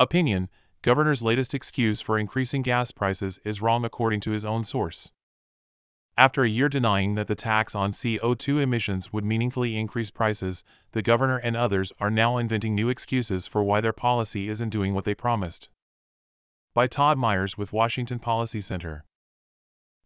[0.00, 0.48] Opinion
[0.82, 5.12] Governor's latest excuse for increasing gas prices is wrong according to his own source.
[6.16, 11.02] After a year denying that the tax on CO2 emissions would meaningfully increase prices, the
[11.02, 15.04] governor and others are now inventing new excuses for why their policy isn't doing what
[15.04, 15.68] they promised.
[16.74, 19.04] By Todd Myers with Washington Policy Center.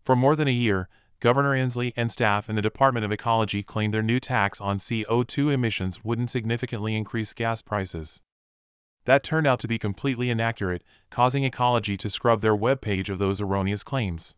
[0.04, 3.94] For more than a year, Governor Inslee and staff in the Department of Ecology claimed
[3.94, 8.20] their new tax on CO2 emissions wouldn't significantly increase gas prices.
[9.04, 13.18] That turned out to be completely inaccurate, causing Ecology to scrub their web page of
[13.18, 14.34] those erroneous claims.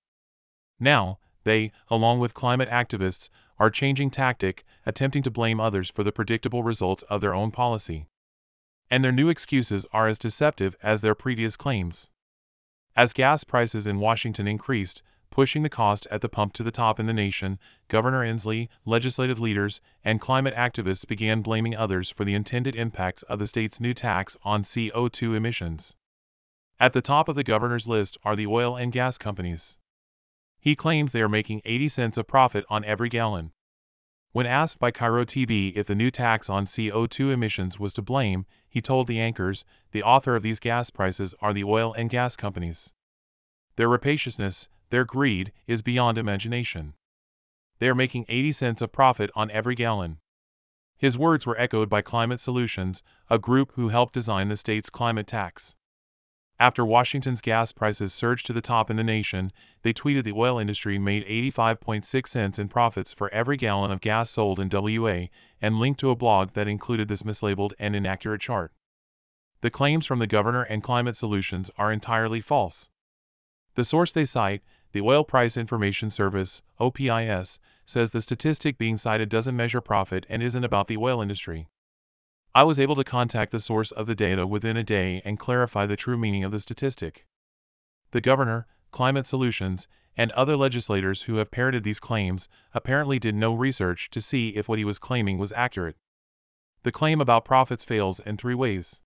[0.78, 6.12] Now, they, along with climate activists, are changing tactic, attempting to blame others for the
[6.12, 8.06] predictable results of their own policy.
[8.90, 12.08] And their new excuses are as deceptive as their previous claims.
[12.96, 17.00] As gas prices in Washington increased, pushing the cost at the pump to the top
[17.00, 22.34] in the nation, Governor Inslee, legislative leaders, and climate activists began blaming others for the
[22.34, 25.94] intended impacts of the state's new tax on CO2 emissions.
[26.78, 29.76] At the top of the governor's list are the oil and gas companies.
[30.58, 33.52] He claims they are making 80 cents a profit on every gallon.
[34.32, 38.46] When asked by KIRO TV if the new tax on CO2 emissions was to blame,
[38.68, 42.36] he told the anchors, the author of these gas prices are the oil and gas
[42.36, 42.92] companies.
[43.76, 46.94] Their rapaciousness, their greed, is beyond imagination.
[47.78, 50.18] They are making 80 cents a profit on every gallon.
[50.98, 55.26] His words were echoed by Climate Solutions, a group who helped design the state's climate
[55.26, 55.74] tax.
[56.60, 60.58] After Washington's gas prices surged to the top in the nation, they tweeted the oil
[60.58, 65.28] industry made 85.6 cents in profits for every gallon of gas sold in WA
[65.62, 68.72] and linked to a blog that included this mislabeled and inaccurate chart.
[69.62, 72.90] The claims from the governor and climate solutions are entirely false.
[73.74, 74.62] The source they cite,
[74.92, 80.42] the Oil Price Information Service, OPIS, says the statistic being cited doesn't measure profit and
[80.42, 81.68] isn't about the oil industry.
[82.54, 85.86] I was able to contact the source of the data within a day and clarify
[85.86, 87.26] the true meaning of the statistic.
[88.10, 93.54] The governor, Climate Solutions, and other legislators who have parroted these claims apparently did no
[93.54, 95.96] research to see if what he was claiming was accurate.
[96.82, 98.98] The claim about profits fails in three ways.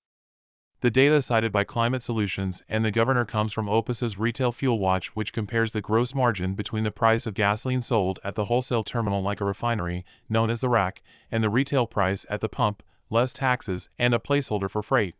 [0.84, 5.16] The data cited by Climate Solutions and the governor comes from OPIS's Retail Fuel Watch,
[5.16, 9.22] which compares the gross margin between the price of gasoline sold at the wholesale terminal
[9.22, 11.00] like a refinery, known as the rack,
[11.30, 15.14] and the retail price at the pump, less taxes, and a placeholder for freight.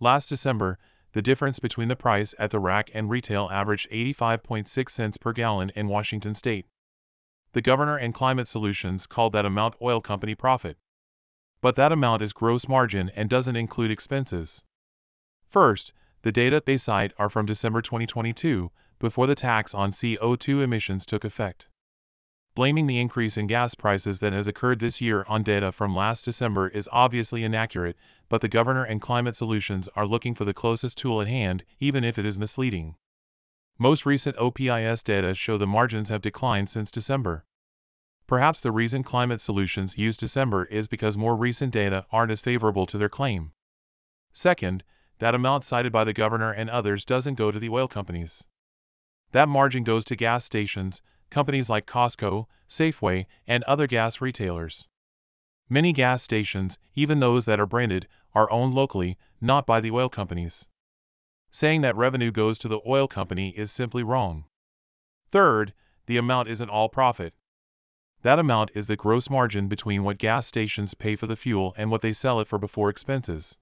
[0.00, 0.78] Last December,
[1.14, 5.72] the difference between the price at the rack and retail averaged 85.6 cents per gallon
[5.74, 6.66] in Washington state.
[7.54, 10.76] The governor and Climate Solutions called that amount oil company profit.
[11.62, 14.62] But that amount is gross margin and doesn't include expenses.
[15.54, 15.92] First,
[16.22, 21.24] the data they cite are from December 2022, before the tax on CO2 emissions took
[21.24, 21.68] effect.
[22.56, 26.24] Blaming the increase in gas prices that has occurred this year on data from last
[26.24, 27.96] December is obviously inaccurate,
[28.28, 32.02] but the governor and climate solutions are looking for the closest tool at hand, even
[32.02, 32.96] if it is misleading.
[33.78, 37.44] Most recent OPIS data show the margins have declined since December.
[38.26, 42.86] Perhaps the reason climate solutions use December is because more recent data aren't as favorable
[42.86, 43.52] to their claim.
[44.32, 44.82] Second,
[45.18, 48.44] that amount cited by the governor and others doesn't go to the oil companies.
[49.32, 54.86] That margin goes to gas stations, companies like Costco, Safeway, and other gas retailers.
[55.68, 60.08] Many gas stations, even those that are branded, are owned locally, not by the oil
[60.08, 60.66] companies.
[61.50, 64.44] Saying that revenue goes to the oil company is simply wrong.
[65.30, 65.72] Third,
[66.06, 67.32] the amount isn't all profit.
[68.22, 71.90] That amount is the gross margin between what gas stations pay for the fuel and
[71.90, 73.56] what they sell it for before expenses.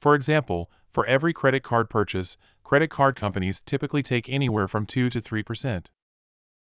[0.00, 5.10] For example, for every credit card purchase, credit card companies typically take anywhere from 2
[5.10, 5.90] to 3 percent.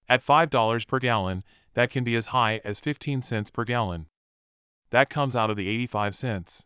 [0.09, 1.43] At $5 per gallon,
[1.75, 4.07] that can be as high as 15 cents per gallon.
[4.91, 6.65] That comes out of the 85 cents.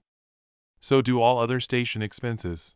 [0.81, 2.75] So do all other station expenses.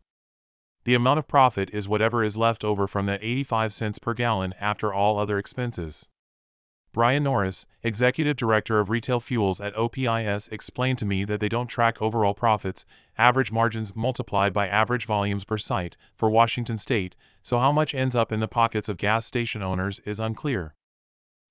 [0.84, 4.54] The amount of profit is whatever is left over from that 85 cents per gallon
[4.60, 6.06] after all other expenses.
[6.92, 11.68] Brian Norris, Executive Director of Retail Fuels at OPIS, explained to me that they don't
[11.68, 12.84] track overall profits,
[13.16, 18.16] average margins multiplied by average volumes per site, for Washington state, so how much ends
[18.16, 20.74] up in the pockets of gas station owners is unclear.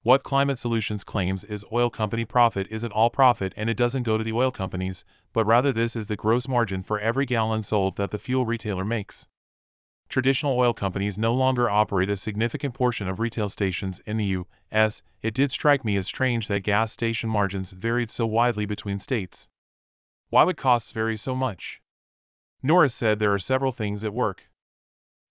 [0.04, 4.18] What Climate Solutions claims is oil company profit isn't all profit and it doesn't go
[4.18, 7.96] to the oil companies, but rather this is the gross margin for every gallon sold
[7.96, 9.28] that the fuel retailer makes
[10.10, 15.02] traditional oil companies no longer operate a significant portion of retail stations in the U.S.,
[15.22, 19.48] it did strike me as strange that gas station margins varied so widely between states.
[20.30, 21.80] Why would costs vary so much?
[22.62, 24.50] Norris said there are several things at work.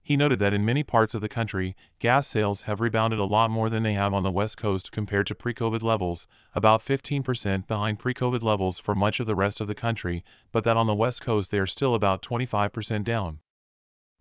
[0.01, 3.51] He noted that in many parts of the country, gas sales have rebounded a lot
[3.51, 6.25] more than they have on the West Coast compared to pre COVID levels,
[6.55, 10.63] about 15% behind pre COVID levels for much of the rest of the country, but
[10.63, 13.39] that on the West Coast they are still about 25% down.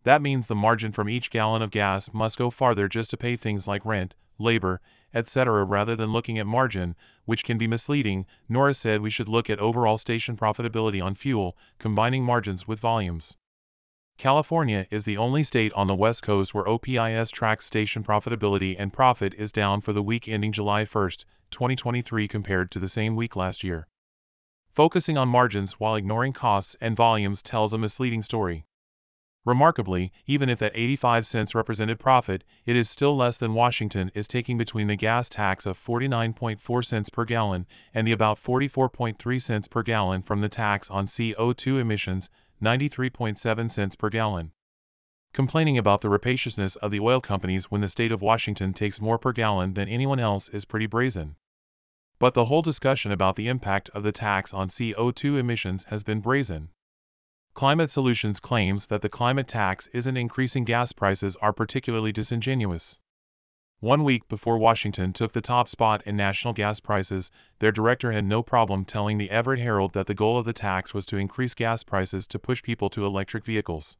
[0.05, 3.37] That means the margin from each gallon of gas must go farther just to pay
[3.37, 4.81] things like rent, labor,
[5.15, 8.27] etc., rather than looking at margin, which can be misleading.
[8.49, 13.37] Norris said we should look at overall station profitability on fuel, combining margins with volumes.
[14.19, 18.93] California is the only state on the West Coast where OPIS tracks station profitability and
[18.93, 21.11] profit is down for the week ending July 1,
[21.51, 23.87] 2023 compared to the same week last year.
[24.75, 28.65] Focusing on margins while ignoring costs and volumes tells a misleading story.
[29.49, 34.29] Remarkably, even if that 85 cents represented profit, it is still less than Washington is
[34.29, 39.67] taking between the gas tax of 49.4 cents per gallon and the about 44.3 cents
[39.67, 42.29] per gallon from the tax on CO2 emissions
[42.63, 44.53] 93.7 cents per gallon.
[45.33, 49.17] Complaining about the rapaciousness of the oil companies when the state of Washington takes more
[49.17, 51.37] per gallon than anyone else is pretty brazen.
[52.19, 56.21] But the whole discussion about the impact of the tax on CO2 emissions has been
[56.21, 56.69] brazen.
[57.59, 63.01] Climate Solutions claims that the climate tax isn't increasing gas prices are particularly disingenuous.
[63.81, 68.27] One week before Washington took the top spot in national gas prices, their director had
[68.27, 71.53] no problem telling the Everett Herald that the goal of the tax was to increase
[71.53, 73.97] gas prices to push people to electric vehicles.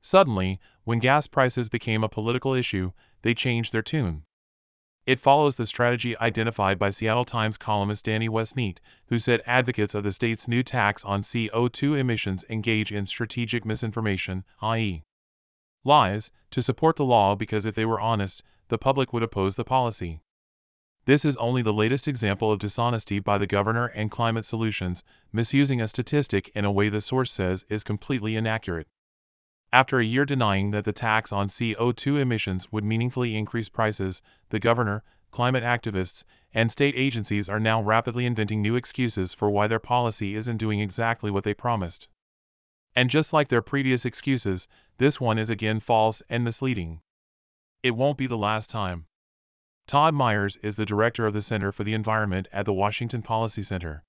[0.00, 4.22] Suddenly, when gas prices became a political issue, they changed their tune.
[5.10, 8.76] It follows the strategy identified by Seattle Times columnist Danny Westneat,
[9.06, 14.44] who said advocates of the state's new tax on CO2 emissions engage in strategic misinformation,
[14.62, 15.02] i.e.,
[15.82, 19.64] lies, to support the law because if they were honest, the public would oppose the
[19.64, 20.20] policy.
[21.06, 25.02] This is only the latest example of dishonesty by the governor and climate solutions,
[25.32, 28.86] misusing a statistic in a way the source says is completely inaccurate.
[29.72, 34.58] After a year denying that the tax on CO2 emissions would meaningfully increase prices, the
[34.58, 39.78] governor, climate activists, and state agencies are now rapidly inventing new excuses for why their
[39.78, 42.08] policy isn't doing exactly what they promised.
[42.96, 44.66] And just like their previous excuses,
[44.98, 47.00] this one is again false and misleading.
[47.84, 49.06] It won't be the last time.
[49.86, 53.62] Todd Myers is the director of the Center for the Environment at the Washington Policy
[53.62, 54.02] Center.